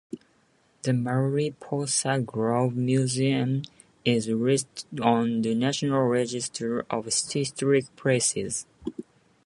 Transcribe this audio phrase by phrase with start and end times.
[0.81, 3.61] The Mariposa Grove Museum
[4.03, 8.65] is listed on the National Register of Historic Places.